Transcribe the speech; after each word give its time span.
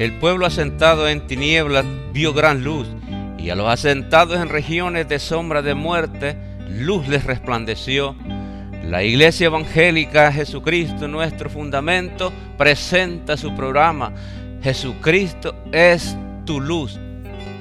El 0.00 0.14
pueblo 0.14 0.46
asentado 0.46 1.10
en 1.10 1.26
tinieblas 1.26 1.84
vio 2.14 2.32
gran 2.32 2.64
luz, 2.64 2.88
y 3.36 3.50
a 3.50 3.54
los 3.54 3.68
asentados 3.68 4.40
en 4.40 4.48
regiones 4.48 5.06
de 5.10 5.18
sombra 5.18 5.60
de 5.60 5.74
muerte, 5.74 6.38
luz 6.70 7.06
les 7.06 7.22
resplandeció. 7.24 8.16
La 8.82 9.02
Iglesia 9.02 9.48
Evangélica 9.48 10.32
Jesucristo, 10.32 11.06
nuestro 11.06 11.50
fundamento, 11.50 12.32
presenta 12.56 13.36
su 13.36 13.54
programa. 13.54 14.14
Jesucristo 14.62 15.54
es 15.70 16.16
tu 16.46 16.62
luz. 16.62 16.98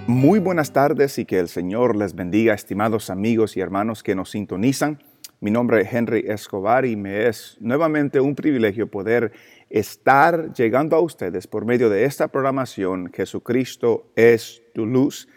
Muy 0.08 0.40
buenas 0.40 0.72
tardes 0.72 1.20
y 1.20 1.26
que 1.26 1.40
el 1.40 1.50
Señor 1.50 1.98
les 1.98 2.16
bendiga, 2.16 2.54
estimados 2.54 3.10
amigos 3.10 3.58
y 3.58 3.60
hermanos 3.60 4.02
que 4.02 4.16
nos 4.16 4.30
sintonizan. 4.30 4.98
Mi 5.42 5.52
nombre 5.52 5.82
es 5.82 5.94
Henry 5.94 6.26
Escobar 6.28 6.86
y 6.86 6.96
me 6.98 7.28
es 7.28 7.58
nuevamente 7.60 8.20
un 8.20 8.36
privilegio 8.36 8.92
poder 8.92 9.32
estar 9.70 10.54
llegando 10.54 10.96
a 10.96 11.02
ustedes 11.02 11.48
por 11.48 11.66
medio 11.66 11.90
de 11.90 12.06
esta 12.06 12.28
programación 12.28 13.12
Jesucristo 13.14 14.12
es 14.16 14.62
tu 14.74 14.86
luz. 14.86 15.28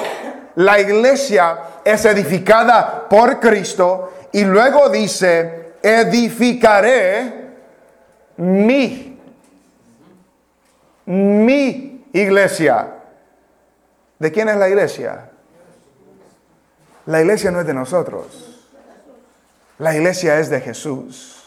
la 0.55 0.81
iglesia 0.81 1.57
es 1.85 2.03
edificada 2.03 3.07
por 3.07 3.39
Cristo 3.39 4.11
y 4.33 4.43
luego 4.43 4.89
dice, 4.89 5.75
edificaré 5.81 7.47
mi, 8.35 9.17
mi 11.05 12.05
iglesia. 12.11 12.87
¿De 14.19 14.29
quién 14.29 14.49
es 14.49 14.57
la 14.57 14.67
iglesia? 14.67 15.29
La 17.05 17.21
iglesia 17.21 17.49
no 17.49 17.61
es 17.61 17.65
de 17.65 17.73
nosotros. 17.73 18.59
La 19.77 19.95
iglesia 19.95 20.37
es 20.39 20.49
de 20.49 20.59
Jesús. 20.59 21.38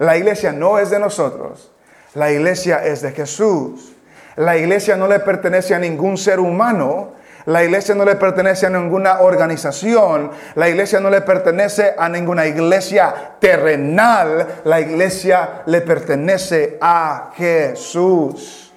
La 0.00 0.16
iglesia 0.16 0.50
no 0.50 0.78
es 0.78 0.88
de 0.88 0.98
nosotros. 0.98 1.70
La 2.14 2.32
iglesia 2.32 2.82
es 2.82 3.02
de 3.02 3.12
Jesús. 3.12 3.92
La 4.36 4.56
iglesia 4.56 4.96
no 4.96 5.06
le 5.06 5.20
pertenece 5.20 5.74
a 5.74 5.78
ningún 5.78 6.16
ser 6.16 6.40
humano. 6.40 7.12
La 7.44 7.62
iglesia 7.62 7.94
no 7.94 8.06
le 8.06 8.16
pertenece 8.16 8.64
a 8.64 8.70
ninguna 8.70 9.20
organización. 9.20 10.30
La 10.54 10.70
iglesia 10.70 11.00
no 11.00 11.10
le 11.10 11.20
pertenece 11.20 11.94
a 11.98 12.08
ninguna 12.08 12.46
iglesia 12.46 13.32
terrenal. 13.40 14.62
La 14.64 14.80
iglesia 14.80 15.62
le 15.66 15.82
pertenece 15.82 16.78
a 16.80 17.32
Jesús. 17.36 18.72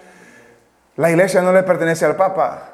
La 0.97 1.09
iglesia 1.09 1.41
no 1.41 1.53
le 1.53 1.63
pertenece 1.63 2.03
al 2.03 2.17
Papa. 2.17 2.69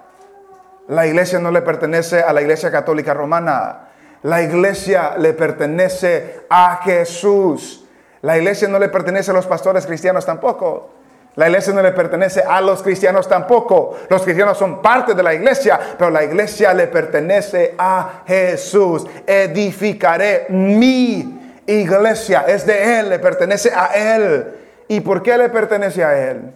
La 0.87 1.05
iglesia 1.05 1.37
no 1.37 1.51
le 1.51 1.61
pertenece 1.61 2.23
a 2.23 2.33
la 2.33 2.41
iglesia 2.41 2.71
católica 2.71 3.13
romana. 3.13 3.89
La 4.23 4.41
iglesia 4.41 5.17
le 5.19 5.33
pertenece 5.33 6.47
a 6.49 6.79
Jesús. 6.83 7.85
La 8.21 8.37
iglesia 8.37 8.67
no 8.67 8.79
le 8.79 8.89
pertenece 8.89 9.31
a 9.31 9.33
los 9.33 9.45
pastores 9.45 9.85
cristianos 9.85 10.25
tampoco. 10.25 10.89
La 11.35 11.47
iglesia 11.47 11.73
no 11.73 11.81
le 11.81 11.91
pertenece 11.91 12.41
a 12.41 12.59
los 12.59 12.83
cristianos 12.83 13.27
tampoco. 13.27 13.97
Los 14.09 14.23
cristianos 14.23 14.57
son 14.57 14.81
parte 14.81 15.13
de 15.13 15.23
la 15.23 15.33
iglesia, 15.33 15.79
pero 15.97 16.09
la 16.09 16.23
iglesia 16.23 16.73
le 16.73 16.87
pertenece 16.87 17.75
a 17.77 18.23
Jesús. 18.27 19.05
Edificaré 19.25 20.47
mi 20.49 21.61
iglesia. 21.65 22.45
Es 22.47 22.65
de 22.65 22.99
Él, 22.99 23.09
le 23.09 23.19
pertenece 23.19 23.71
a 23.73 23.85
Él. 23.87 24.55
¿Y 24.87 24.99
por 25.01 25.21
qué 25.21 25.37
le 25.37 25.49
pertenece 25.49 26.03
a 26.03 26.29
Él? 26.31 26.53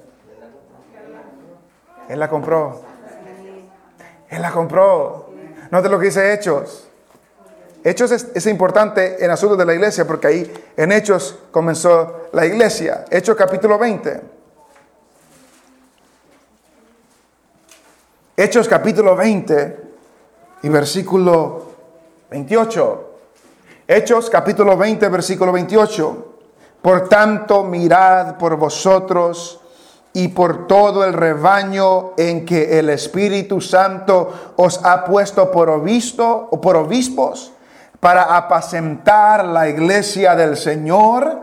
Él 2.09 2.19
la 2.19 2.27
compró. 2.27 2.81
Él 4.29 4.41
la 4.41 4.51
compró. 4.51 5.29
No 5.69 5.81
te 5.81 5.89
lo 5.89 5.97
que 5.99 6.07
dice 6.07 6.33
Hechos. 6.33 6.89
Hechos 7.85 8.11
es, 8.11 8.45
importante 8.45 9.23
en 9.23 9.29
asuntos 9.29 9.57
de 9.57 9.65
la 9.65 9.73
iglesia 9.73 10.07
porque 10.07 10.27
ahí 10.27 10.53
en 10.77 10.93
Hechos 10.93 11.37
comenzó 11.51 12.29
la 12.31 12.45
iglesia. 12.45 13.03
Hechos 13.11 13.35
capítulo 13.35 13.77
20. 13.77 14.21
Hechos 18.37 18.69
capítulo 18.69 19.17
20 19.17 19.79
y 20.63 20.69
versículo 20.69 21.65
28. 22.31 23.09
Hechos 23.85 24.29
capítulo 24.29 24.77
20, 24.77 25.09
versículo 25.09 25.51
28. 25.51 26.27
Por 26.81 27.09
tanto, 27.09 27.65
mirad 27.65 28.37
por 28.37 28.55
vosotros 28.55 29.59
y 30.13 30.29
por 30.29 30.67
todo 30.67 31.03
el 31.03 31.11
rebaño 31.11 32.13
en 32.15 32.45
que 32.45 32.79
el 32.79 32.89
Espíritu 32.91 33.59
Santo 33.59 34.53
os 34.55 34.79
ha 34.85 35.03
puesto 35.03 35.51
por 35.51 35.69
obispo 35.69 36.47
o 36.49 36.61
por 36.61 36.77
obispos 36.77 37.51
para 38.03 38.35
apacentar 38.35 39.45
la 39.45 39.69
iglesia 39.69 40.35
del 40.35 40.57
Señor, 40.57 41.39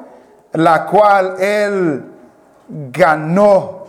la 0.52 0.84
cual 0.84 1.36
Él 1.38 2.04
ganó 2.92 3.86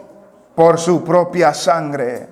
por 0.55 0.79
su 0.79 1.03
propia 1.03 1.53
sangre. 1.53 2.29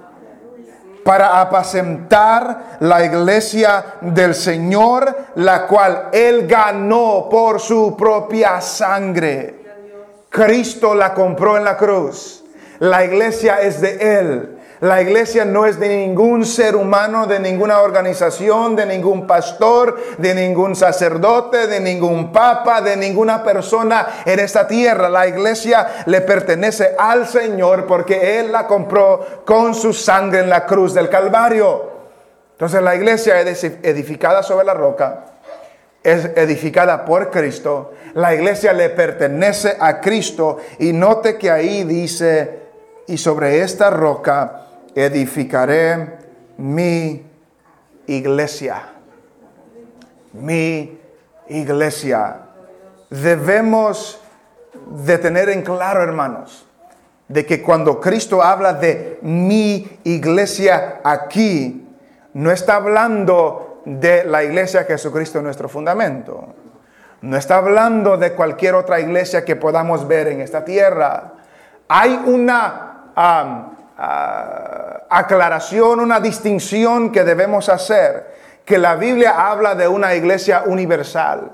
Para 1.04 1.42
apacentar 1.42 2.78
la 2.80 3.04
iglesia 3.04 3.84
del 4.00 4.34
Señor, 4.34 5.14
la 5.36 5.68
cual 5.68 6.08
Él 6.14 6.48
ganó 6.48 7.28
por 7.30 7.60
su 7.60 7.98
propia 7.98 8.62
sangre. 8.62 9.60
Cristo 10.30 10.96
la 10.96 11.14
compró 11.14 11.58
en 11.58 11.66
la 11.66 11.76
cruz. 11.76 12.46
La 12.80 13.04
iglesia 13.04 13.60
es 13.60 13.82
de 13.82 14.20
Él. 14.20 14.59
La 14.82 15.02
iglesia 15.02 15.44
no 15.44 15.66
es 15.66 15.78
de 15.78 15.90
ningún 15.90 16.46
ser 16.46 16.78
humano, 16.78 17.28
de 17.28 17.38
ninguna 17.42 17.82
organización, 17.82 18.78
de 18.78 18.86
ningún 18.86 19.28
pastor, 19.28 20.00
de 20.18 20.34
ningún 20.34 20.74
sacerdote, 20.74 21.68
de 21.68 21.82
ningún 21.82 22.32
papa, 22.32 22.80
de 22.80 22.96
ninguna 22.96 23.44
persona 23.44 24.08
en 24.26 24.40
esta 24.40 24.66
tierra. 24.70 25.10
La 25.10 25.28
iglesia 25.28 26.04
le 26.06 26.22
pertenece 26.22 26.96
al 26.98 27.28
Señor 27.28 27.86
porque 27.88 28.40
Él 28.40 28.54
la 28.54 28.68
compró 28.68 29.44
con 29.44 29.76
su 29.76 29.92
sangre 29.92 30.40
en 30.40 30.50
la 30.50 30.66
cruz 30.66 30.94
del 30.94 31.10
Calvario. 31.10 31.90
Entonces 32.54 32.82
la 32.82 32.96
iglesia 32.96 33.42
es 33.42 33.62
edificada 33.66 34.44
sobre 34.44 34.66
la 34.66 34.74
roca, 34.74 35.26
es 36.02 36.24
edificada 36.38 37.04
por 37.04 37.30
Cristo. 37.30 37.92
La 38.14 38.34
iglesia 38.34 38.72
le 38.72 38.90
pertenece 38.92 39.76
a 39.78 40.00
Cristo 40.00 40.58
y 40.80 40.94
note 40.94 41.38
que 41.38 41.52
ahí 41.52 41.84
dice, 41.84 42.60
y 43.08 43.18
sobre 43.18 43.62
esta 43.62 43.90
roca 43.90 44.68
edificaré 44.96 46.18
mi 46.58 47.24
iglesia. 48.08 48.82
Mi 50.34 51.00
iglesia. 51.48 52.42
Debemos 53.10 54.22
de 55.06 55.18
tener 55.18 55.50
en 55.50 55.62
claro, 55.62 56.04
hermanos, 56.04 56.66
de 57.28 57.46
que 57.46 57.62
cuando 57.62 58.00
Cristo 58.00 58.42
habla 58.42 58.74
de 58.74 59.20
mi 59.22 60.00
iglesia 60.04 61.02
aquí, 61.04 61.88
no 62.34 62.52
está 62.52 62.76
hablando 62.76 63.82
de 63.86 64.24
la 64.24 64.44
iglesia 64.44 64.84
Jesucristo 64.84 65.42
nuestro 65.42 65.70
fundamento. 65.70 66.54
No 67.22 67.36
está 67.36 67.58
hablando 67.58 68.18
de 68.18 68.34
cualquier 68.34 68.76
otra 68.76 69.00
iglesia 69.00 69.44
que 69.44 69.56
podamos 69.56 70.08
ver 70.08 70.28
en 70.28 70.42
esta 70.42 70.64
tierra. 70.64 71.34
Hay 71.88 72.22
una 72.26 73.12
ah, 74.00 75.04
aclaración, 75.10 76.00
una 76.00 76.20
distinción 76.20 77.12
que 77.12 77.24
debemos 77.24 77.70
hacer, 77.70 78.36
que 78.66 78.78
la 78.78 78.96
Biblia 78.96 79.50
habla 79.50 79.76
de 79.76 79.88
una 79.88 80.16
iglesia 80.16 80.64
universal. 80.66 81.52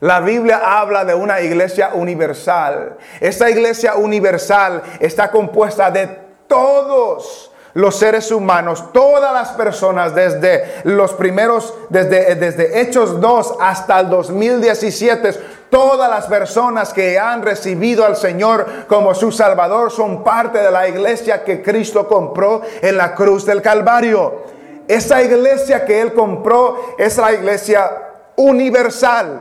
La 0.00 0.20
Biblia 0.20 0.60
habla 0.62 1.04
de 1.04 1.14
una 1.14 1.40
iglesia 1.40 1.90
universal. 1.94 2.96
Esta 3.20 3.48
iglesia 3.48 3.94
universal 3.94 4.82
está 5.00 5.30
compuesta 5.30 5.90
de 5.90 6.06
todos 6.46 7.52
los 7.74 7.96
seres 7.96 8.30
humanos, 8.30 8.92
todas 8.92 9.32
las 9.32 9.50
personas, 9.50 10.14
desde 10.14 10.82
los 10.84 11.12
primeros, 11.12 11.74
desde, 11.88 12.80
Hechos 12.80 13.20
2 13.20 13.56
hasta 13.60 14.00
el 14.00 14.08
2017, 14.10 15.32
todas 15.70 16.08
las 16.08 16.26
personas 16.26 16.92
que 16.92 17.18
han 17.18 17.42
recibido 17.42 18.04
al 18.04 18.16
Señor 18.16 18.86
como 18.86 19.14
su 19.14 19.32
Salvador 19.32 19.90
son 19.90 20.22
parte 20.22 20.58
de 20.58 20.70
la 20.70 20.88
iglesia 20.88 21.42
que 21.42 21.62
Cristo 21.62 22.06
compró 22.06 22.62
en 22.80 22.96
la 22.96 23.14
cruz 23.14 23.44
del 23.44 23.60
Calvario. 23.60 24.54
Esa 24.86 25.22
iglesia 25.22 25.84
que 25.84 26.00
Él 26.00 26.12
compró 26.12 26.94
es 26.96 27.18
la 27.18 27.32
iglesia 27.32 27.90
universal 28.36 29.40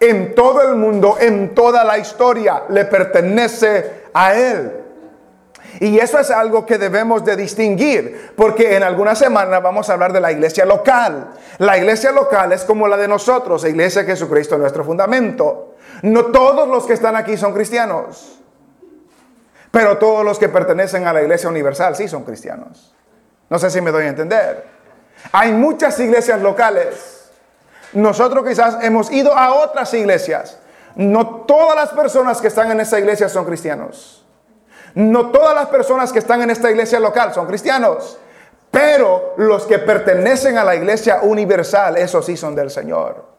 en 0.00 0.34
todo 0.34 0.62
el 0.62 0.76
mundo, 0.76 1.16
en 1.20 1.54
toda 1.54 1.84
la 1.84 1.98
historia, 1.98 2.64
le 2.68 2.84
pertenece 2.86 4.04
a 4.12 4.34
Él. 4.34 4.83
Y 5.80 5.98
eso 5.98 6.18
es 6.18 6.30
algo 6.30 6.64
que 6.64 6.78
debemos 6.78 7.24
de 7.24 7.36
distinguir, 7.36 8.32
porque 8.36 8.76
en 8.76 8.82
algunas 8.82 9.18
semanas 9.18 9.62
vamos 9.62 9.90
a 9.90 9.94
hablar 9.94 10.12
de 10.12 10.20
la 10.20 10.30
iglesia 10.30 10.64
local. 10.64 11.32
La 11.58 11.76
iglesia 11.76 12.12
local 12.12 12.52
es 12.52 12.64
como 12.64 12.86
la 12.86 12.96
de 12.96 13.08
nosotros, 13.08 13.62
la 13.62 13.68
iglesia 13.68 14.02
de 14.02 14.08
Jesucristo, 14.08 14.56
nuestro 14.56 14.84
fundamento. 14.84 15.74
No 16.02 16.26
todos 16.26 16.68
los 16.68 16.86
que 16.86 16.92
están 16.92 17.16
aquí 17.16 17.36
son 17.36 17.52
cristianos, 17.52 18.38
pero 19.70 19.98
todos 19.98 20.24
los 20.24 20.38
que 20.38 20.48
pertenecen 20.48 21.06
a 21.06 21.12
la 21.12 21.22
iglesia 21.22 21.48
universal 21.48 21.96
sí 21.96 22.06
son 22.08 22.24
cristianos. 22.24 22.94
No 23.50 23.58
sé 23.58 23.70
si 23.70 23.80
me 23.80 23.90
doy 23.90 24.04
a 24.04 24.08
entender. 24.08 24.64
Hay 25.32 25.52
muchas 25.52 25.98
iglesias 25.98 26.40
locales. 26.40 27.30
Nosotros 27.92 28.44
quizás 28.46 28.78
hemos 28.82 29.10
ido 29.10 29.36
a 29.36 29.54
otras 29.54 29.92
iglesias. 29.94 30.58
No 30.96 31.42
todas 31.42 31.74
las 31.74 31.90
personas 31.90 32.40
que 32.40 32.48
están 32.48 32.70
en 32.70 32.80
esa 32.80 32.98
iglesia 32.98 33.28
son 33.28 33.44
cristianos. 33.44 34.23
No 34.94 35.30
todas 35.30 35.54
las 35.54 35.66
personas 35.66 36.12
que 36.12 36.20
están 36.20 36.42
en 36.42 36.50
esta 36.50 36.70
iglesia 36.70 37.00
local 37.00 37.34
son 37.34 37.46
cristianos, 37.46 38.18
pero 38.70 39.34
los 39.36 39.64
que 39.64 39.78
pertenecen 39.78 40.58
a 40.58 40.64
la 40.64 40.74
iglesia 40.74 41.20
universal, 41.22 41.96
esos 41.96 42.26
sí 42.26 42.36
son 42.36 42.54
del 42.54 42.70
Señor. 42.70 43.34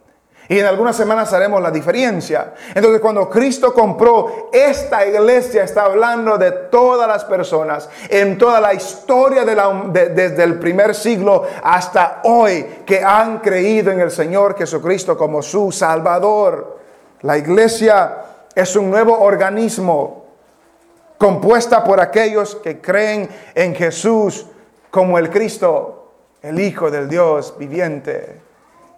Y 0.48 0.60
en 0.60 0.66
algunas 0.66 0.96
semanas 0.96 1.34
haremos 1.34 1.62
la 1.62 1.72
diferencia. 1.72 2.54
Entonces 2.74 3.02
cuando 3.02 3.30
Cristo 3.30 3.74
compró 3.74 4.50
esta 4.54 5.06
iglesia, 5.06 5.64
está 5.64 5.86
hablando 5.86 6.38
de 6.38 6.52
todas 6.52 7.08
las 7.08 7.26
personas, 7.26 7.90
en 8.10 8.38
toda 8.38 8.62
la 8.62 8.74
historia 8.74 9.44
de 9.44 9.56
desde 10.14 10.44
el 10.44 10.60
primer 10.60 10.94
siglo 10.94 11.46
hasta 11.64 12.22
hoy, 12.26 12.84
que 12.86 13.04
han 13.04 13.40
creído 13.40 13.92
en 13.92 14.02
el 14.02 14.12
Señor 14.12 14.56
Jesucristo 14.58 15.18
como 15.18 15.42
su 15.42 15.72
Salvador. 15.72 16.80
La 17.22 17.38
iglesia 17.38 18.18
es 18.54 18.76
un 18.76 18.92
nuevo 18.92 19.18
organismo 19.20 20.25
compuesta 21.25 21.84
por 21.84 22.00
aquellos 22.00 22.53
que 22.58 22.79
creen 22.79 23.27
en 23.55 23.74
Jesús 23.74 24.46
como 24.91 25.17
el 25.17 25.32
Cristo, 25.32 26.12
el 26.44 26.60
Hijo 26.60 26.91
del 26.91 27.10
Dios 27.10 27.55
viviente, 27.58 28.39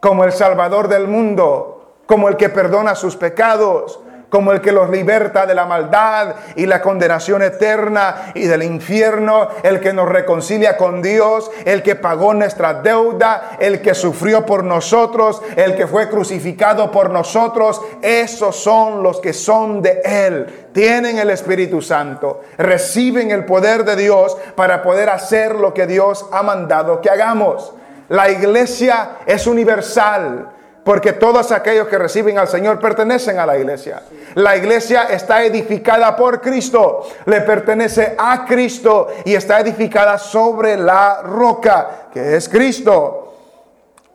como 0.02 0.26
el 0.26 0.34
Salvador 0.34 0.90
del 0.90 1.08
mundo, 1.08 1.96
como 2.06 2.28
el 2.28 2.36
que 2.36 2.50
perdona 2.50 2.96
sus 2.96 3.16
pecados, 3.16 4.02
como 4.30 4.52
el 4.52 4.62
que 4.62 4.72
los 4.72 4.90
liberta 4.90 5.46
de 5.46 5.56
la 5.56 5.66
maldad 5.66 6.36
y 6.56 6.66
la 6.66 6.82
condenación 6.82 7.42
eterna 7.42 8.32
y 8.34 8.46
del 8.46 8.64
infierno, 8.64 9.48
el 9.64 9.80
que 9.80 9.94
nos 9.94 10.10
reconcilia 10.10 10.76
con 10.76 11.02
Dios, 11.02 11.50
el 11.66 11.82
que 11.82 11.96
pagó 11.96 12.34
nuestra 12.34 12.76
deuda, 12.76 13.58
el 13.60 13.82
que 13.82 13.96
sufrió 13.96 14.46
por 14.46 14.64
nosotros, 14.64 15.42
el 15.56 15.76
que 15.76 15.88
fue 15.88 16.10
crucificado 16.10 16.92
por 16.92 17.10
nosotros. 17.10 17.82
Esos 18.02 18.56
son 18.56 19.02
los 19.02 19.20
que 19.20 19.34
son 19.34 19.82
de 19.82 20.02
Él. 20.04 20.68
Tienen 20.74 21.18
el 21.18 21.30
Espíritu 21.30 21.82
Santo, 21.82 22.42
reciben 22.58 23.32
el 23.32 23.46
poder 23.46 23.84
de 23.86 23.96
Dios 23.96 24.38
para 24.56 24.84
poder 24.84 25.10
hacer 25.10 25.56
lo 25.56 25.74
que 25.74 25.88
Dios 25.88 26.26
ha 26.32 26.44
mandado 26.44 27.02
que 27.02 27.10
hagamos. 27.10 27.74
La 28.10 28.30
iglesia 28.30 29.18
es 29.26 29.48
universal 29.48 30.57
porque 30.88 31.12
todos 31.12 31.52
aquellos 31.52 31.90
que 31.90 31.98
reciben 31.98 32.40
al 32.40 32.48
Señor 32.48 32.80
pertenecen 32.80 33.40
a 33.40 33.46
la 33.46 33.58
iglesia. 33.58 34.04
La 34.36 34.56
iglesia 34.56 35.04
está 35.10 35.44
edificada 35.44 36.16
por 36.16 36.40
Cristo, 36.40 37.06
le 37.26 37.42
pertenece 37.42 38.16
a 38.18 38.46
Cristo 38.46 39.10
y 39.26 39.36
está 39.36 39.60
edificada 39.60 40.18
sobre 40.18 40.78
la 40.78 41.22
roca, 41.24 42.08
que 42.14 42.38
es 42.38 42.48
Cristo. 42.48 43.36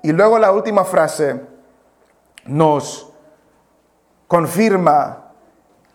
Y 0.01 0.13
luego 0.13 0.39
la 0.39 0.51
última 0.51 0.83
frase 0.87 1.39
nos 2.47 3.07
confirma 4.27 5.25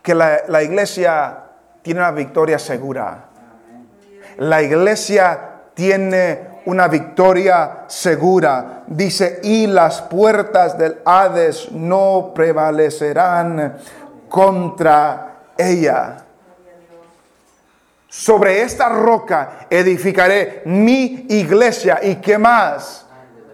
que 0.04 0.14
la, 0.14 0.62
iglesia 0.62 1.40
tiene 1.82 2.02
una 2.02 2.12
victoria 2.12 2.60
segura. 2.60 3.26
La 4.38 4.62
iglesia 4.62 5.40
tiene 5.74 6.57
una 6.68 6.90
victoria 6.90 7.86
segura. 7.88 8.84
Dice, 8.88 9.40
y 9.42 9.68
las 9.68 10.02
puertas 10.02 10.78
del 10.78 10.98
Hades 11.06 11.72
no 11.72 12.34
prevalecerán 12.36 13.78
contra 14.28 15.36
ella. 15.58 16.18
Sobre 18.10 18.64
esta 18.64 18.90
roca 18.90 19.68
edificaré 19.70 20.64
mi 20.66 21.26
iglesia. 21.30 22.00
¿Y 22.04 22.16
qué 22.16 22.38
más? 22.38 23.06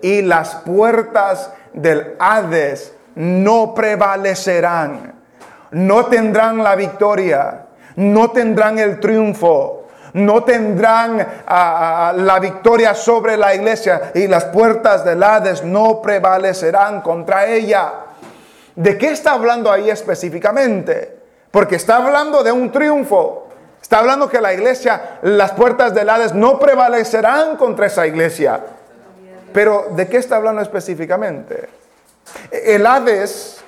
Y 0.01 0.23
las 0.23 0.55
puertas 0.55 1.51
del 1.71 2.15
Hades 2.17 2.95
no 3.13 3.75
prevalecerán. 3.75 5.13
No 5.69 6.05
tendrán 6.05 6.63
la 6.63 6.75
victoria. 6.75 7.67
No 7.95 8.31
tendrán 8.31 8.79
el 8.79 8.99
triunfo 8.99 9.82
no 10.13 10.43
tendrán 10.43 11.19
ah, 11.21 12.09
ah, 12.09 12.13
la 12.13 12.39
victoria 12.39 12.93
sobre 12.93 13.35
la 13.35 13.53
iglesia 13.55 14.11
y 14.13 14.27
las 14.27 14.45
puertas 14.45 15.03
del 15.03 15.21
Hades 15.23 15.63
no 15.63 16.01
prevalecerán 16.01 17.01
contra 17.01 17.47
ella. 17.47 17.93
¿De 18.75 18.97
qué 18.97 19.11
está 19.11 19.33
hablando 19.33 19.71
ahí 19.71 19.89
específicamente? 19.89 21.17
Porque 21.51 21.75
está 21.75 21.97
hablando 21.97 22.43
de 22.43 22.51
un 22.51 22.71
triunfo. 22.71 23.47
Está 23.81 23.99
hablando 23.99 24.29
que 24.29 24.39
la 24.39 24.53
iglesia, 24.53 25.19
las 25.23 25.51
puertas 25.51 25.93
del 25.93 26.09
Hades 26.09 26.33
no 26.33 26.57
prevalecerán 26.57 27.57
contra 27.57 27.87
esa 27.87 28.07
iglesia. 28.07 28.61
Pero 29.51 29.87
¿de 29.91 30.07
qué 30.07 30.17
está 30.17 30.37
hablando 30.37 30.61
específicamente? 30.61 31.69
El 32.51 32.85
Hades 32.87 33.61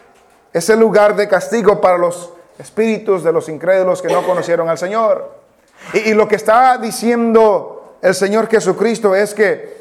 es 0.53 0.69
el 0.69 0.79
lugar 0.79 1.15
de 1.15 1.27
castigo 1.27 1.81
para 1.81 1.97
los 1.97 2.31
espíritus 2.57 3.23
de 3.23 3.31
los 3.31 3.49
incrédulos 3.49 4.01
que 4.01 4.07
no 4.07 4.25
conocieron 4.25 4.69
al 4.69 4.77
Señor. 4.77 5.44
Y, 5.93 6.13
lo 6.13 6.27
que 6.27 6.35
está 6.35 6.77
diciendo 6.77 7.97
el 8.01 8.13
Señor 8.13 8.49
Jesucristo 8.49 9.15
es 9.15 9.33
que, 9.33 9.77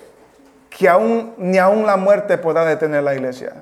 que 0.70 0.88
aún, 0.88 1.34
ni 1.38 1.58
aún 1.58 1.86
la 1.86 1.96
muerte 1.96 2.38
podrá 2.38 2.64
detener 2.64 3.02
la 3.02 3.14
iglesia. 3.14 3.52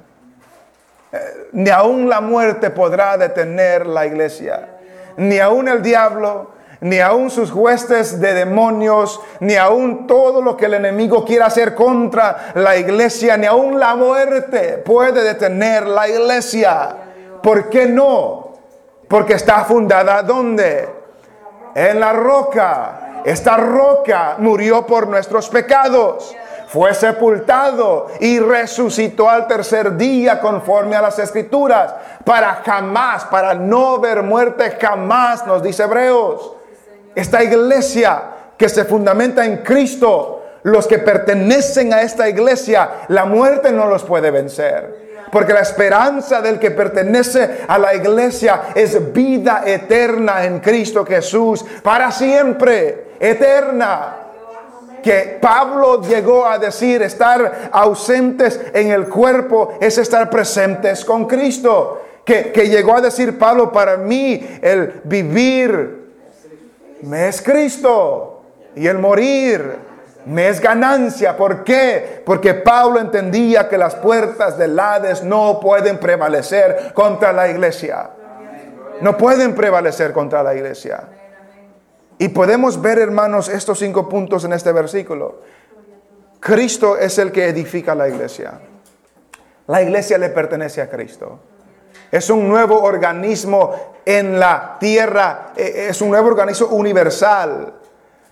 Eh, 1.12 1.48
ni 1.52 1.70
aún 1.70 2.08
la 2.08 2.20
muerte 2.20 2.70
podrá 2.70 3.16
detener 3.16 3.86
la 3.86 4.06
iglesia. 4.06 4.68
Ni 5.16 5.38
aún 5.38 5.68
el 5.68 5.82
diablo, 5.82 6.52
ni 6.80 6.98
aún 6.98 7.30
sus 7.30 7.52
huestes 7.52 8.20
de 8.20 8.34
demonios, 8.34 9.20
ni 9.40 9.54
aún 9.54 10.06
todo 10.06 10.40
lo 10.42 10.56
que 10.56 10.66
el 10.66 10.74
enemigo 10.74 11.24
quiera 11.24 11.46
hacer 11.46 11.74
contra 11.74 12.52
la 12.54 12.76
iglesia, 12.76 13.36
ni 13.36 13.46
aún 13.46 13.78
la 13.78 13.94
muerte 13.94 14.82
puede 14.84 15.22
detener 15.22 15.86
la 15.86 16.08
iglesia. 16.08 16.96
¿Por 17.42 17.68
qué 17.68 17.86
no? 17.86 18.54
Porque 19.08 19.34
está 19.34 19.64
fundada 19.64 20.22
¿dónde? 20.22 21.01
En 21.74 22.00
la 22.00 22.12
roca. 22.12 23.22
Esta 23.24 23.56
roca 23.56 24.36
murió 24.38 24.86
por 24.86 25.06
nuestros 25.06 25.48
pecados. 25.48 26.34
Fue 26.68 26.94
sepultado 26.94 28.08
y 28.18 28.38
resucitó 28.38 29.28
al 29.28 29.46
tercer 29.46 29.96
día 29.96 30.40
conforme 30.40 30.96
a 30.96 31.02
las 31.02 31.18
escrituras. 31.18 31.94
Para 32.24 32.62
jamás, 32.64 33.24
para 33.26 33.54
no 33.54 33.98
ver 33.98 34.22
muerte 34.22 34.78
jamás, 34.80 35.46
nos 35.46 35.62
dice 35.62 35.82
Hebreos. 35.82 36.54
Esta 37.14 37.42
iglesia 37.44 38.22
que 38.56 38.68
se 38.68 38.84
fundamenta 38.86 39.44
en 39.44 39.58
Cristo, 39.58 40.44
los 40.62 40.86
que 40.86 40.98
pertenecen 40.98 41.92
a 41.92 42.02
esta 42.02 42.28
iglesia, 42.28 42.88
la 43.08 43.26
muerte 43.26 43.70
no 43.70 43.86
los 43.86 44.02
puede 44.04 44.30
vencer. 44.30 45.01
Porque 45.32 45.54
la 45.54 45.60
esperanza 45.60 46.42
del 46.42 46.58
que 46.58 46.72
pertenece 46.72 47.60
a 47.66 47.78
la 47.78 47.94
iglesia 47.94 48.64
es 48.74 49.14
vida 49.14 49.62
eterna 49.64 50.44
en 50.44 50.60
Cristo 50.60 51.06
Jesús, 51.06 51.64
para 51.82 52.12
siempre, 52.12 53.12
eterna. 53.18 54.16
Que 55.02 55.38
Pablo 55.40 56.02
llegó 56.02 56.44
a 56.44 56.58
decir, 56.58 57.00
estar 57.00 57.70
ausentes 57.72 58.60
en 58.74 58.90
el 58.90 59.08
cuerpo 59.08 59.78
es 59.80 59.96
estar 59.96 60.28
presentes 60.28 61.02
con 61.02 61.26
Cristo. 61.26 62.02
Que, 62.26 62.52
que 62.52 62.68
llegó 62.68 62.98
a 62.98 63.00
decir 63.00 63.38
Pablo, 63.38 63.72
para 63.72 63.96
mí 63.96 64.46
el 64.60 65.00
vivir 65.04 66.12
me 67.00 67.28
es 67.28 67.40
Cristo. 67.40 68.42
Y 68.76 68.86
el 68.86 68.98
morir 68.98 69.91
me 70.26 70.48
es 70.48 70.60
ganancia. 70.60 71.36
¿Por 71.36 71.64
qué? 71.64 72.22
Porque 72.24 72.54
Pablo 72.54 73.00
entendía 73.00 73.68
que 73.68 73.78
las 73.78 73.94
puertas 73.94 74.56
del 74.58 74.78
Hades 74.78 75.22
no 75.22 75.60
pueden 75.60 75.98
prevalecer 75.98 76.92
contra 76.94 77.32
la 77.32 77.48
iglesia. 77.48 78.10
No 79.00 79.16
pueden 79.16 79.54
prevalecer 79.54 80.12
contra 80.12 80.42
la 80.42 80.54
iglesia. 80.54 81.02
Y 82.18 82.28
podemos 82.28 82.80
ver, 82.80 82.98
hermanos, 82.98 83.48
estos 83.48 83.78
cinco 83.78 84.08
puntos 84.08 84.44
en 84.44 84.52
este 84.52 84.70
versículo. 84.72 85.40
Cristo 86.38 86.96
es 86.96 87.18
el 87.18 87.32
que 87.32 87.48
edifica 87.48 87.94
la 87.94 88.08
iglesia. 88.08 88.60
La 89.66 89.82
iglesia 89.82 90.18
le 90.18 90.28
pertenece 90.28 90.82
a 90.82 90.88
Cristo. 90.88 91.40
Es 92.10 92.30
un 92.30 92.48
nuevo 92.48 92.82
organismo 92.82 93.74
en 94.04 94.38
la 94.38 94.76
tierra, 94.78 95.52
e, 95.56 95.86
es 95.88 96.00
un 96.02 96.10
nuevo 96.10 96.28
organismo 96.28 96.68
universal. 96.68 97.74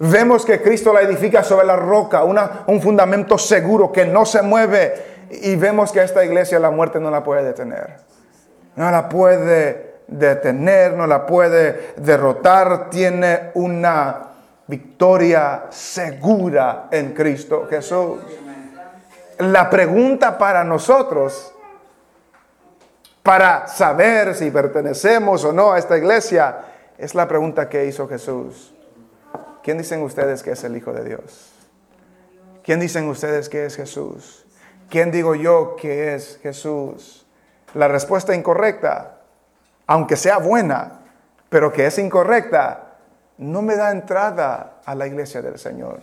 Vemos 0.03 0.47
que 0.47 0.63
Cristo 0.63 0.95
la 0.95 1.03
edifica 1.03 1.45
sobre 1.45 1.67
la 1.67 1.77
roca, 1.77 2.25
un 2.25 2.81
fundamento 2.81 3.37
seguro 3.37 3.93
que 3.93 4.07
no 4.07 4.25
se 4.25 4.41
mueve. 4.41 5.11
Y 5.31 5.57
vemos 5.57 5.93
que 5.93 6.03
esta 6.03 6.25
iglesia 6.25 6.59
la 6.59 6.71
muerte 6.71 6.99
no 6.99 7.11
la 7.11 7.23
puede 7.23 7.45
detener. 7.45 7.99
No 8.77 8.91
la 8.91 9.11
puede 9.11 9.97
detener, 10.07 10.95
no 10.95 11.07
la 11.07 11.27
puede 11.27 11.93
derrotar, 11.97 12.89
tiene 12.89 13.51
una 13.53 14.23
victoria 14.67 15.65
segura 15.69 16.89
en 16.91 17.13
Cristo 17.13 17.67
Jesús. 17.69 18.21
La 19.37 19.69
pregunta 19.69 20.39
para 20.39 20.65
nosotros, 20.65 21.53
para 23.23 23.69
saber 23.69 24.35
si 24.35 24.51
pertenecemos 24.51 25.45
o 25.45 25.53
no 25.53 25.73
a 25.73 25.79
esta 25.79 25.99
iglesia, 25.99 26.57
es 26.97 27.15
la 27.15 27.29
pregunta 27.29 27.69
que 27.69 27.85
hizo 27.85 28.09
Jesús. 28.09 28.73
¿Quién 29.63 29.79
dicen 29.79 30.03
ustedes 30.03 30.43
que 30.43 30.53
es 30.53 30.65
el 30.65 30.77
Hijo 30.77 30.93
de 30.93 31.05
Dios? 31.05 31.53
¿Quién 32.63 32.81
dicen 32.81 33.09
ustedes 33.09 33.49
que 33.49 33.67
es 33.67 33.77
Jesús? 33.77 34.47
¿Quién 34.89 35.11
digo 35.11 35.35
yo 35.35 35.77
que 35.77 36.15
es 36.15 36.39
Jesús? 36.43 37.27
La 37.75 37.89
respuesta 37.89 38.35
incorrecta 38.35 39.21
aunque 39.91 40.15
sea 40.15 40.39
buena, 40.39 41.01
pero 41.49 41.73
que 41.73 41.85
es 41.85 41.99
incorrecta, 41.99 42.93
no 43.39 43.61
me 43.61 43.75
da 43.75 43.91
entrada 43.91 44.75
a 44.85 44.95
la 44.95 45.05
iglesia 45.09 45.43
del 45.43 45.59
Señor. 45.59 45.99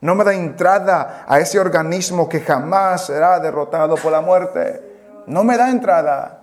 No 0.00 0.16
me 0.16 0.24
da 0.24 0.34
entrada 0.34 1.24
a 1.28 1.38
ese 1.38 1.60
organismo 1.60 2.28
que 2.28 2.40
jamás 2.40 3.06
será 3.06 3.38
derrotado 3.38 3.94
por 3.94 4.10
la 4.10 4.20
muerte. 4.20 5.22
No 5.28 5.44
me 5.44 5.56
da 5.56 5.70
entrada. 5.70 6.40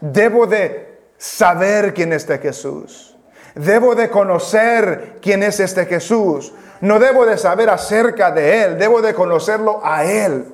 Debo 0.00 0.46
de 0.46 1.10
saber 1.18 1.92
quién 1.92 2.14
es 2.14 2.22
este 2.22 2.38
Jesús. 2.38 3.15
Debo 3.56 3.94
de 3.94 4.10
conocer 4.10 5.16
quién 5.22 5.42
es 5.42 5.60
este 5.60 5.86
Jesús. 5.86 6.52
No 6.82 6.98
debo 6.98 7.24
de 7.24 7.38
saber 7.38 7.70
acerca 7.70 8.30
de 8.30 8.62
Él, 8.62 8.78
debo 8.78 9.00
de 9.00 9.14
conocerlo 9.14 9.80
a 9.82 10.04
Él. 10.04 10.44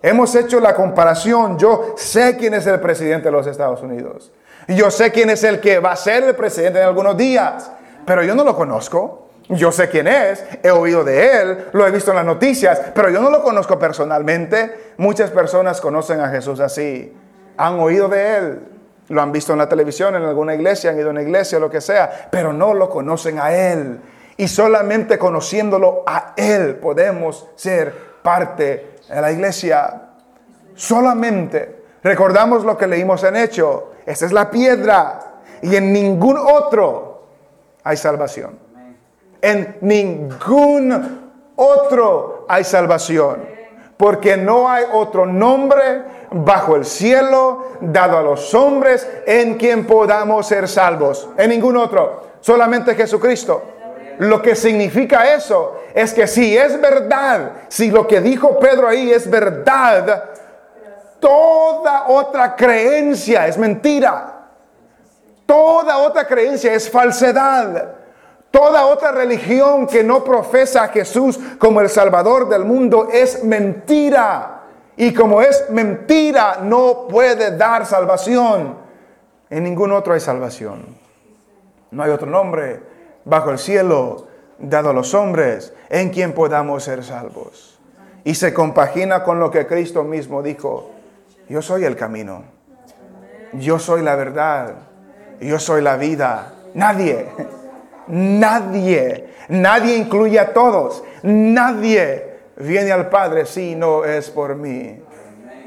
Hemos 0.00 0.34
hecho 0.34 0.58
la 0.58 0.74
comparación. 0.74 1.58
Yo 1.58 1.94
sé 1.98 2.38
quién 2.38 2.54
es 2.54 2.66
el 2.66 2.80
presidente 2.80 3.26
de 3.26 3.32
los 3.32 3.46
Estados 3.46 3.82
Unidos. 3.82 4.32
Yo 4.66 4.90
sé 4.90 5.12
quién 5.12 5.28
es 5.28 5.44
el 5.44 5.60
que 5.60 5.78
va 5.78 5.92
a 5.92 5.96
ser 5.96 6.24
el 6.24 6.34
presidente 6.34 6.78
en 6.78 6.86
algunos 6.86 7.18
días, 7.18 7.70
pero 8.06 8.22
yo 8.22 8.34
no 8.34 8.44
lo 8.44 8.56
conozco. 8.56 9.28
Yo 9.50 9.70
sé 9.70 9.90
quién 9.90 10.06
es, 10.06 10.44
he 10.62 10.70
oído 10.70 11.04
de 11.04 11.40
él, 11.40 11.68
lo 11.72 11.86
he 11.86 11.90
visto 11.90 12.10
en 12.10 12.16
las 12.16 12.26
noticias, 12.26 12.80
pero 12.94 13.08
yo 13.08 13.22
no 13.22 13.30
lo 13.30 13.42
conozco 13.42 13.78
personalmente. 13.78 14.92
Muchas 14.98 15.30
personas 15.30 15.80
conocen 15.80 16.20
a 16.20 16.28
Jesús 16.28 16.60
así, 16.60 17.14
han 17.56 17.80
oído 17.80 18.08
de 18.08 18.36
él, 18.36 18.60
lo 19.08 19.22
han 19.22 19.32
visto 19.32 19.52
en 19.52 19.58
la 19.58 19.68
televisión, 19.68 20.14
en 20.16 20.22
alguna 20.22 20.54
iglesia, 20.54 20.90
han 20.90 20.98
ido 20.98 21.08
a 21.08 21.10
una 21.12 21.22
iglesia, 21.22 21.58
lo 21.58 21.70
que 21.70 21.80
sea, 21.80 22.28
pero 22.30 22.52
no 22.52 22.74
lo 22.74 22.90
conocen 22.90 23.38
a 23.38 23.52
él. 23.52 24.00
Y 24.36 24.48
solamente 24.48 25.18
conociéndolo 25.18 26.04
a 26.06 26.34
él 26.36 26.76
podemos 26.76 27.48
ser 27.56 27.92
parte 28.22 28.98
de 29.08 29.20
la 29.20 29.32
iglesia. 29.32 30.02
Solamente 30.74 31.82
recordamos 32.02 32.64
lo 32.64 32.76
que 32.76 32.86
leímos 32.86 33.24
en 33.24 33.36
Hecho. 33.36 33.92
Esa 34.06 34.26
es 34.26 34.32
la 34.32 34.50
piedra. 34.50 35.20
Y 35.62 35.74
en 35.74 35.92
ningún 35.92 36.36
otro 36.36 37.26
hay 37.82 37.96
salvación. 37.96 38.58
En 39.40 39.78
ningún 39.80 41.32
otro 41.56 42.46
hay 42.48 42.62
salvación. 42.62 43.44
Porque 43.96 44.36
no 44.36 44.70
hay 44.70 44.84
otro 44.92 45.26
nombre 45.26 46.04
bajo 46.30 46.76
el 46.76 46.84
cielo 46.84 47.64
dado 47.80 48.18
a 48.18 48.22
los 48.22 48.54
hombres 48.54 49.06
en 49.26 49.54
quien 49.54 49.86
podamos 49.86 50.46
ser 50.46 50.68
salvos. 50.68 51.28
En 51.36 51.50
ningún 51.50 51.76
otro. 51.76 52.28
Solamente 52.40 52.94
Jesucristo. 52.94 53.62
Lo 54.18 54.42
que 54.42 54.56
significa 54.56 55.32
eso 55.32 55.76
es 55.94 56.12
que 56.12 56.26
si 56.26 56.56
es 56.56 56.80
verdad, 56.80 57.52
si 57.68 57.90
lo 57.90 58.06
que 58.06 58.20
dijo 58.20 58.58
Pedro 58.58 58.88
ahí 58.88 59.12
es 59.12 59.30
verdad, 59.30 60.24
Toda 61.20 62.08
otra 62.08 62.54
creencia 62.54 63.46
es 63.46 63.58
mentira. 63.58 64.34
Toda 65.46 65.98
otra 65.98 66.26
creencia 66.26 66.74
es 66.74 66.88
falsedad. 66.90 67.94
Toda 68.50 68.86
otra 68.86 69.12
religión 69.12 69.86
que 69.86 70.04
no 70.04 70.22
profesa 70.22 70.84
a 70.84 70.88
Jesús 70.88 71.38
como 71.58 71.80
el 71.80 71.88
Salvador 71.88 72.48
del 72.48 72.64
mundo 72.64 73.08
es 73.12 73.42
mentira. 73.44 74.57
Y 75.00 75.14
como 75.14 75.40
es 75.40 75.70
mentira, 75.70 76.58
no 76.60 77.06
puede 77.08 77.56
dar 77.56 77.86
salvación. 77.86 78.76
En 79.48 79.62
ningún 79.62 79.92
otro 79.92 80.12
hay 80.12 80.20
salvación. 80.20 80.84
No 81.92 82.02
hay 82.02 82.10
otro 82.10 82.26
nombre 82.26 82.80
bajo 83.24 83.50
el 83.50 83.58
cielo 83.58 84.26
dado 84.58 84.90
a 84.90 84.92
los 84.92 85.14
hombres 85.14 85.72
en 85.88 86.10
quien 86.10 86.32
podamos 86.32 86.82
ser 86.82 87.04
salvos. 87.04 87.78
Y 88.24 88.34
se 88.34 88.52
compagina 88.52 89.22
con 89.22 89.38
lo 89.38 89.52
que 89.52 89.68
Cristo 89.68 90.02
mismo 90.02 90.42
dijo 90.42 90.90
yo 91.48 91.62
soy 91.62 91.84
el 91.84 91.96
camino. 91.96 92.42
Yo 93.54 93.78
soy 93.78 94.02
la 94.02 94.16
verdad. 94.16 94.74
Yo 95.40 95.58
soy 95.58 95.80
la 95.80 95.96
vida. 95.96 96.52
Nadie, 96.74 97.28
nadie, 98.08 99.28
nadie 99.48 99.96
incluye 99.96 100.38
a 100.38 100.52
todos. 100.52 101.02
Nadie 101.22 102.27
viene 102.58 102.92
al 102.92 103.08
Padre 103.08 103.46
si 103.46 103.74
no 103.74 104.04
es 104.04 104.30
por 104.30 104.54
mí. 104.56 105.02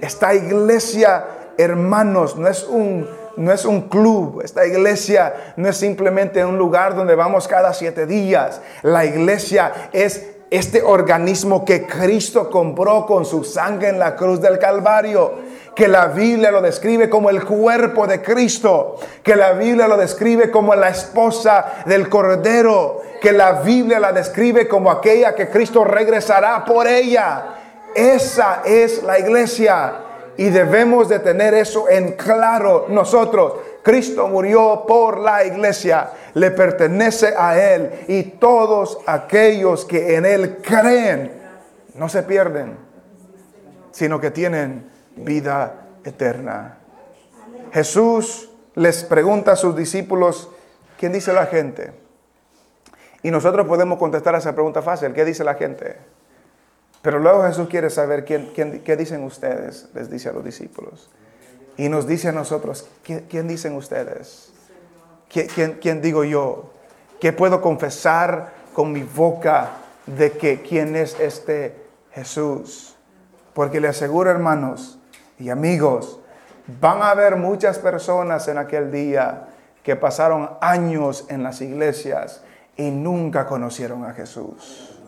Esta 0.02 0.34
iglesia, 0.34 1.26
hermanos, 1.58 2.36
no 2.36 2.48
es 2.48 2.64
un, 2.64 3.08
no 3.38 3.52
es 3.52 3.66
un 3.66 3.90
club. 3.90 4.42
Esta 4.44 4.66
iglesia 4.66 5.54
no 5.58 5.70
es 5.70 5.78
simplemente 5.78 6.44
un 6.44 6.58
lugar 6.58 6.96
donde 6.96 7.16
vamos 7.16 7.48
cada 7.48 7.74
siete 7.74 8.06
días. 8.06 8.62
La 8.82 9.06
iglesia 9.06 9.90
es 9.94 10.28
este 10.52 10.84
organismo 10.84 11.66
que 11.66 11.88
Cristo 11.88 12.50
compró 12.50 13.08
con 13.08 13.26
su 13.26 13.44
sangre 13.44 13.90
en 13.90 13.98
la 13.98 14.16
cruz 14.16 14.40
del 14.40 14.60
Calvario 14.60 15.32
que 15.76 15.88
la 15.88 16.08
Biblia 16.08 16.52
lo 16.52 16.62
describe 16.62 17.10
como 17.10 17.30
el 17.30 17.44
cuerpo 17.46 18.06
de 18.06 18.22
Cristo, 18.22 18.98
que 19.24 19.36
la 19.36 19.54
Biblia 19.54 19.88
lo 19.88 19.98
describe 19.98 20.52
como 20.52 20.76
la 20.76 20.90
esposa 20.90 21.84
del 21.86 22.10
Cordero, 22.10 23.02
que 23.22 23.32
la 23.32 23.62
Biblia 23.62 24.00
la 24.00 24.12
describe 24.12 24.68
como 24.68 24.92
aquella 24.92 25.34
que 25.34 25.50
Cristo 25.50 25.84
regresará 25.84 26.66
por 26.66 26.88
ella. 26.88 27.56
Esa 27.96 28.62
es 28.66 29.02
la 29.04 29.20
iglesia 29.20 29.94
y 30.38 30.50
debemos 30.50 31.08
de 31.08 31.20
tener 31.20 31.54
eso 31.54 31.90
en 31.90 32.14
claro 32.14 32.86
nosotros. 32.90 33.54
Cristo 33.84 34.28
murió 34.28 34.86
por 34.88 35.20
la 35.20 35.44
iglesia, 35.44 36.12
le 36.34 36.52
pertenece 36.52 37.34
a 37.36 37.60
Él 37.60 38.06
y 38.08 38.24
todos 38.24 39.00
aquellos 39.06 39.86
que 39.86 40.16
en 40.16 40.26
Él 40.26 40.58
creen 40.62 41.32
no 41.96 42.08
se 42.08 42.24
pierden, 42.24 42.78
sino 43.92 44.20
que 44.20 44.32
tienen 44.32 44.90
vida 45.16 45.88
eterna. 46.04 46.78
Jesús 47.74 48.50
les 48.76 49.04
pregunta 49.04 49.54
a 49.54 49.56
sus 49.56 49.76
discípulos, 49.76 50.50
¿quién 50.98 51.12
dice 51.12 51.34
la 51.34 51.46
gente? 51.48 51.92
Y 53.24 53.32
nosotros 53.32 53.68
podemos 53.68 53.98
contestar 53.98 54.36
a 54.36 54.40
esa 54.40 54.54
pregunta 54.54 54.82
fácil, 54.82 55.14
¿qué 55.14 55.26
dice 55.26 55.44
la 55.44 55.56
gente? 55.56 55.98
Pero 57.02 57.20
luego 57.20 57.44
Jesús 57.44 57.68
quiere 57.68 57.90
saber 57.90 58.26
quién, 58.26 58.52
qué 58.54 58.96
dicen 58.96 59.24
ustedes, 59.24 59.90
les 59.94 60.10
dice 60.10 60.30
a 60.30 60.34
los 60.34 60.44
discípulos. 60.44 61.10
Y 61.82 61.90
nos 61.90 62.06
dice 62.06 62.28
a 62.28 62.32
nosotros, 62.32 62.88
¿quién, 63.04 63.48
dicen 63.48 63.76
ustedes? 63.76 64.54
¿Quién, 65.28 66.00
digo 66.00 66.24
yo? 66.24 66.74
¿Qué 67.20 67.34
puedo 67.34 67.60
confesar 67.60 68.54
con 68.72 68.92
mi 68.92 69.02
boca 69.02 69.72
de 70.06 70.34
que 70.34 70.62
quién 70.62 70.96
es 70.96 71.20
este 71.20 71.76
Jesús? 72.12 72.96
Porque 73.56 73.82
le 73.82 73.88
aseguro, 73.88 74.30
hermanos, 74.30 75.00
y 75.40 75.50
amigos, 75.50 76.20
van 76.80 77.02
a 77.02 77.10
haber 77.10 77.36
muchas 77.36 77.80
personas 77.80 78.48
en 78.48 78.60
aquel 78.60 78.92
día 78.92 79.48
que 79.82 79.96
pasaron 79.96 80.52
años 80.62 81.26
en 81.30 81.42
las 81.42 81.62
iglesias 81.62 82.44
y 82.78 82.92
nunca 82.92 83.48
conocieron 83.48 84.06
a 84.06 84.14
Jesús. 84.14 85.00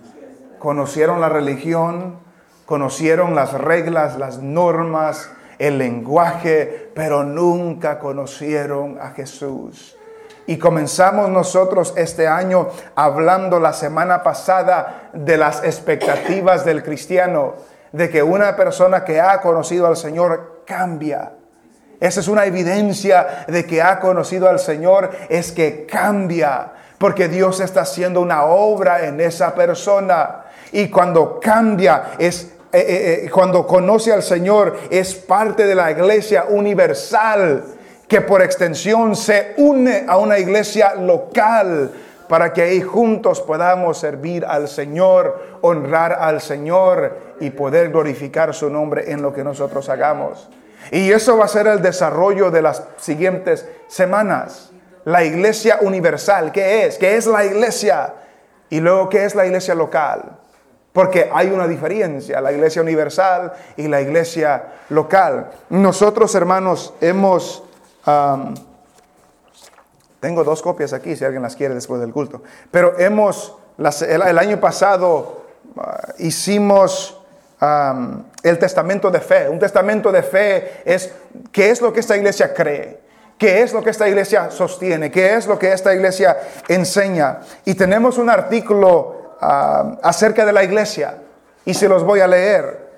Conocieron 0.58 1.22
la 1.22 1.30
religión, 1.30 2.18
conocieron 2.66 3.36
las 3.36 3.54
reglas, 3.54 4.18
las 4.18 4.40
normas, 4.40 5.30
el 5.60 5.78
lenguaje, 5.78 6.92
pero 6.94 7.24
nunca 7.24 8.00
conocieron 8.00 9.00
a 9.02 9.12
Jesús. 9.12 9.98
Y 10.46 10.58
comenzamos 10.58 11.30
nosotros 11.30 11.94
este 11.96 12.28
año 12.28 12.68
hablando 12.96 13.60
la 13.60 13.72
semana 13.72 14.24
pasada 14.24 15.10
de 15.14 15.38
las 15.38 15.64
expectativas 15.64 16.66
del 16.66 16.84
cristiano, 16.84 17.54
de 17.94 18.10
que 18.10 18.24
una 18.24 18.56
persona 18.56 19.06
que 19.06 19.22
ha 19.22 19.40
conocido 19.40 19.88
al 19.88 19.96
Señor 19.96 20.64
cambia. 20.66 21.34
Esa 22.00 22.20
es 22.20 22.28
una 22.28 22.46
evidencia 22.46 23.46
de 23.48 23.66
que 23.66 23.82
ha 23.82 24.00
conocido 24.02 24.50
al 24.50 24.60
Señor, 24.60 25.12
es 25.30 25.54
que 25.54 25.86
cambia, 25.86 26.74
porque 26.98 27.30
Dios 27.30 27.62
está 27.62 27.82
haciendo 27.82 28.20
una 28.20 28.44
obra 28.44 29.06
en 29.06 29.22
esa 29.22 29.56
persona. 29.56 30.44
Y 30.74 30.90
cuando 30.90 31.40
cambia, 31.40 32.12
es 32.18 32.54
eh, 32.74 32.80
eh, 32.80 33.26
eh, 33.26 33.30
cuando 33.30 33.68
conoce 33.68 34.12
al 34.12 34.24
Señor, 34.24 34.76
es 34.90 35.14
parte 35.14 35.68
de 35.68 35.76
la 35.76 35.92
iglesia 35.92 36.46
universal 36.50 37.64
que 38.08 38.22
por 38.22 38.42
extensión 38.42 39.16
se 39.16 39.54
une 39.58 40.06
a 40.08 40.18
una 40.18 40.40
iglesia 40.40 40.96
local 40.96 41.92
para 42.28 42.52
que 42.52 42.64
ahí 42.64 42.82
juntos 42.82 43.42
podamos 43.42 44.00
servir 44.00 44.44
al 44.44 44.68
Señor, 44.68 45.60
honrar 45.62 46.14
al 46.14 46.42
Señor 46.42 47.36
y 47.40 47.52
poder 47.52 47.92
glorificar 47.92 48.56
su 48.56 48.72
nombre 48.72 49.12
en 49.12 49.22
lo 49.22 49.32
que 49.32 49.44
nosotros 49.44 49.88
hagamos. 49.90 50.50
Y 50.90 51.12
eso 51.12 51.38
va 51.38 51.46
a 51.46 51.50
ser 51.50 51.68
el 51.68 51.80
desarrollo 51.80 52.50
de 52.50 52.64
las 52.64 52.84
siguientes 52.98 53.68
semanas. 53.88 54.72
La 55.06 55.24
iglesia 55.24 55.78
universal, 55.82 56.52
¿qué 56.52 56.88
es? 56.88 56.98
¿Qué 56.98 57.18
es 57.18 57.28
la 57.28 57.46
iglesia? 57.46 58.16
Y 58.72 58.80
luego, 58.80 59.10
¿qué 59.10 59.26
es 59.26 59.36
la 59.36 59.46
iglesia 59.46 59.76
local? 59.76 60.40
Porque 60.94 61.30
hay 61.34 61.48
una 61.48 61.68
diferencia, 61.68 62.40
la 62.40 62.52
iglesia 62.52 62.82
universal 62.82 63.52
y 63.76 63.88
la 63.88 64.00
iglesia 64.00 64.64
local. 64.90 65.52
Nosotros, 65.70 66.34
hermanos, 66.36 66.94
hemos 67.02 67.64
tengo 70.24 70.46
dos 70.46 70.62
copias 70.62 70.94
aquí, 70.94 71.18
si 71.18 71.26
alguien 71.26 71.42
las 71.42 71.56
quiere 71.56 71.76
después 71.76 72.00
del 72.00 72.14
culto. 72.14 72.42
Pero 72.72 72.98
hemos, 72.98 73.58
el, 74.08 74.38
año 74.38 74.58
pasado 74.58 75.44
ah, 75.78 76.14
hicimos 76.20 77.20
el 78.42 78.60
testamento 78.60 79.12
de 79.12 79.20
fe. 79.20 79.50
Un 79.50 79.60
testamento 79.60 80.12
de 80.12 80.24
fe 80.24 80.82
es 80.86 81.12
qué 81.52 81.70
es 81.70 81.82
lo 81.82 81.92
que 81.92 82.00
esta 82.00 82.16
iglesia 82.16 82.54
cree. 82.54 83.02
¿Qué 83.38 83.64
es 83.64 83.74
lo 83.74 83.84
que 83.84 83.90
esta 83.90 84.08
iglesia 84.08 84.50
sostiene? 84.52 85.12
¿Qué 85.12 85.36
es 85.36 85.46
lo 85.46 85.60
que 85.60 85.74
esta 85.74 85.94
iglesia 85.94 86.38
enseña? 86.70 87.40
Y 87.66 87.76
tenemos 87.76 88.18
un 88.18 88.30
artículo 88.30 89.23
acerca 90.02 90.46
de 90.46 90.54
la 90.54 90.64
iglesia 90.64 91.18
y 91.66 91.74
se 91.74 91.88
los 91.88 92.04
voy 92.04 92.20
a 92.20 92.28
leer. 92.28 92.90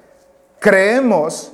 Creemos 0.59 1.51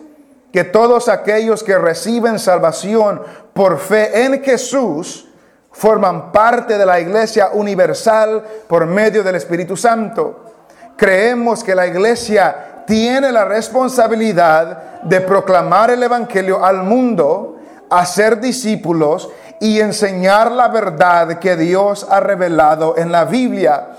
que 0.51 0.63
todos 0.63 1.08
aquellos 1.10 1.63
que 1.63 1.77
reciben 1.77 2.39
salvación 2.39 3.21
por 3.54 3.80
fe 3.80 4.25
en 4.25 4.43
Jesús 4.43 5.27
forman 5.71 6.32
parte 6.32 6.77
de 6.77 6.86
la 6.86 6.99
iglesia 6.99 7.49
universal 7.54 8.43
por 8.67 8.86
medio 8.86 9.23
del 9.23 9.36
Espíritu 9.36 9.77
Santo. 9.77 10.54
Creemos 10.97 11.63
que 11.63 11.73
la 11.73 11.88
iglesia 11.88 12.84
tiene 12.86 13.32
la 13.32 13.45
responsabilidad 13.45 15.01
de 15.04 15.21
proclamar 15.21 15.91
el 15.91 16.04
Evangelio 16.04 16.63
al 16.63 16.84
mundo, 16.84 17.58
hacer 17.89 18.39
discípulos 18.39 19.30
y 19.60 19.80
enseñar 19.80 20.51
la 20.51 20.67
verdad 20.67 21.39
que 21.39 21.56
Dios 21.56 22.06
ha 22.10 22.19
revelado 22.19 22.97
en 22.97 23.12
la 23.12 23.25
Biblia. 23.25 23.89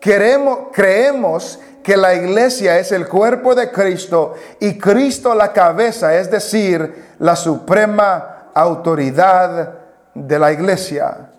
Queremos, 0.00 0.68
creemos 0.72 1.58
que 1.82 1.96
la 1.96 2.14
iglesia 2.14 2.78
es 2.78 2.92
el 2.92 3.08
cuerpo 3.08 3.54
de 3.54 3.70
Cristo 3.70 4.34
y 4.60 4.78
Cristo 4.78 5.34
la 5.34 5.52
cabeza, 5.52 6.16
es 6.16 6.30
decir, 6.30 7.14
la 7.18 7.34
suprema 7.34 8.50
autoridad 8.54 9.74
de 10.14 10.38
la 10.38 10.52
iglesia. 10.52 11.30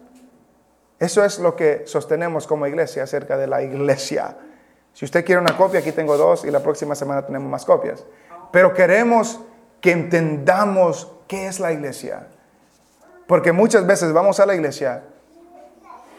Eso 0.98 1.24
es 1.24 1.39
lo 1.39 1.56
que 1.56 1.84
sostenemos 1.86 2.48
como 2.48 2.67
iglesia 2.67 3.04
acerca 3.04 3.38
de 3.38 3.48
la 3.48 3.62
iglesia. 3.62 4.36
Si 4.93 5.06
usted 5.06 5.24
quiere 5.24 5.39
una 5.39 5.56
copia, 5.56 5.80
aquí 5.80 5.91
tengo 5.91 6.17
dos 6.17 6.43
y 6.43 6.52
la 6.52 6.60
próxima 6.60 6.95
semana 6.95 7.26
tenemos 7.26 7.50
más 7.50 7.63
copias. 7.63 8.04
Pero 8.52 8.74
queremos 8.74 9.39
que 9.80 9.91
entendamos 9.91 11.12
qué 11.28 11.48
es 11.48 11.60
la 11.60 11.72
iglesia. 11.72 12.28
Porque 13.28 13.52
muchas 13.52 13.86
veces 13.86 14.12
vamos 14.12 14.39
a 14.39 14.45
la 14.45 14.56
iglesia 14.56 15.04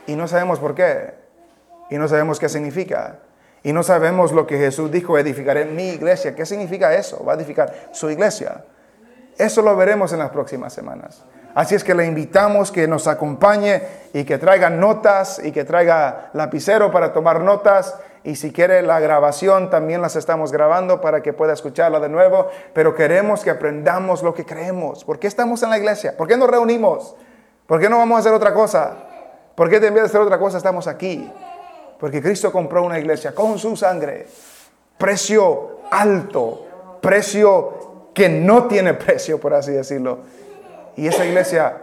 y 0.06 0.14
no 0.14 0.28
sabemos 0.28 0.58
por 0.58 0.74
qué. 0.74 1.19
Y 1.90 1.98
no 1.98 2.08
sabemos 2.08 2.38
qué 2.38 2.48
significa. 2.48 3.18
Y 3.62 3.72
no 3.72 3.82
sabemos 3.82 4.32
lo 4.32 4.46
que 4.46 4.56
Jesús 4.56 4.90
dijo, 4.90 5.18
edificaré 5.18 5.66
mi 5.66 5.90
iglesia. 5.90 6.34
¿Qué 6.34 6.46
significa 6.46 6.94
eso? 6.94 7.24
Va 7.24 7.32
a 7.32 7.36
edificar 7.36 7.88
su 7.92 8.08
iglesia. 8.08 8.64
Eso 9.36 9.60
lo 9.62 9.76
veremos 9.76 10.12
en 10.12 10.20
las 10.20 10.30
próximas 10.30 10.72
semanas. 10.72 11.24
Así 11.54 11.74
es 11.74 11.82
que 11.82 11.94
le 11.94 12.06
invitamos 12.06 12.70
que 12.70 12.86
nos 12.86 13.06
acompañe 13.06 13.82
y 14.12 14.24
que 14.24 14.38
traiga 14.38 14.70
notas 14.70 15.40
y 15.42 15.50
que 15.50 15.64
traiga 15.64 16.30
lapicero 16.32 16.90
para 16.90 17.12
tomar 17.12 17.40
notas. 17.40 17.96
Y 18.22 18.36
si 18.36 18.52
quiere 18.52 18.82
la 18.82 19.00
grabación, 19.00 19.68
también 19.68 20.00
las 20.00 20.14
estamos 20.14 20.52
grabando 20.52 21.00
para 21.00 21.22
que 21.22 21.32
pueda 21.32 21.52
escucharla 21.52 22.00
de 22.00 22.08
nuevo. 22.08 22.48
Pero 22.72 22.94
queremos 22.94 23.42
que 23.42 23.50
aprendamos 23.50 24.22
lo 24.22 24.32
que 24.32 24.44
creemos. 24.44 25.04
¿Por 25.04 25.18
qué 25.18 25.26
estamos 25.26 25.62
en 25.62 25.70
la 25.70 25.78
iglesia? 25.78 26.16
¿Por 26.16 26.28
qué 26.28 26.36
nos 26.36 26.48
reunimos? 26.48 27.16
¿Por 27.66 27.80
qué 27.80 27.88
no 27.88 27.98
vamos 27.98 28.16
a 28.16 28.20
hacer 28.20 28.32
otra 28.32 28.54
cosa? 28.54 28.92
¿Por 29.54 29.68
qué 29.68 29.76
en 29.76 29.94
vez 29.94 30.02
de 30.02 30.08
hacer 30.08 30.20
otra 30.20 30.38
cosa 30.38 30.58
estamos 30.58 30.86
aquí? 30.86 31.30
Porque 32.00 32.22
Cristo 32.22 32.50
compró 32.50 32.82
una 32.82 32.98
iglesia 32.98 33.34
con 33.34 33.58
su 33.58 33.76
sangre. 33.76 34.26
Precio 34.96 35.80
alto, 35.90 36.98
precio 37.00 38.10
que 38.14 38.28
no 38.28 38.66
tiene 38.66 38.94
precio, 38.94 39.38
por 39.38 39.54
así 39.54 39.72
decirlo. 39.72 40.18
Y 40.96 41.06
esa 41.06 41.24
iglesia 41.26 41.82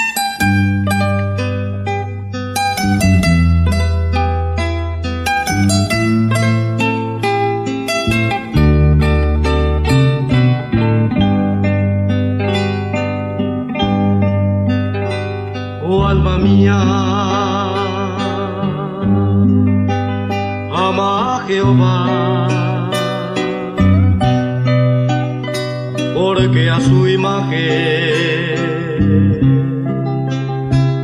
Jehová, 21.47 22.47
porque 26.13 26.69
a 26.69 26.79
su 26.79 27.07
imagen 27.07 27.59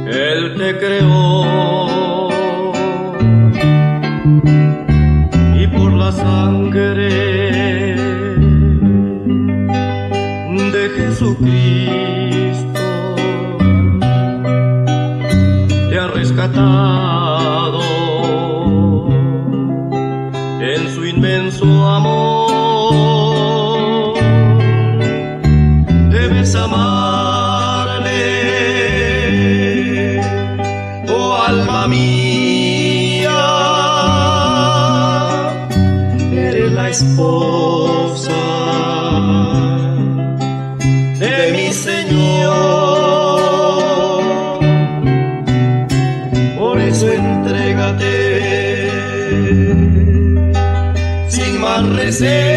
Él 0.07 0.55
te 0.57 0.77
creó. 0.77 2.29
Y 5.59 5.67
por 5.67 5.93
la 5.93 6.11
sangre 6.11 7.09
de 10.73 10.89
Jesucristo 10.97 12.07
rescatado 16.13 17.26
reservas, 52.19 52.56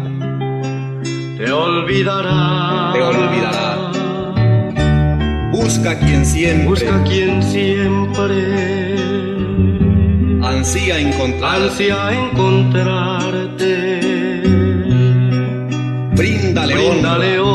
te 1.43 1.51
olvidará, 1.51 2.91
te 2.93 3.01
olvidará. 3.01 3.91
Busca 5.51 5.97
quien 5.97 6.23
siempre 6.23 6.67
Busca 6.67 7.03
quien 7.03 7.41
siempre 7.41 8.95
ansía 10.43 10.99
encontrar. 10.99 11.61
ansia 11.61 12.11
encontrarte. 12.11 13.73
Bríndale 16.13 16.75
Bríndale 16.75 17.39
honra, 17.39 17.50